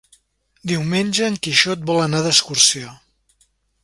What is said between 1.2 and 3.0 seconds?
en Quixot vol anar d'excursió.